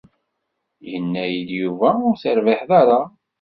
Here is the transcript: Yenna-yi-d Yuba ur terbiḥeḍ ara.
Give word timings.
Yenna-yi-d 0.89 1.49
Yuba 1.61 1.89
ur 2.07 2.15
terbiḥeḍ 2.21 2.71
ara. 2.81 2.99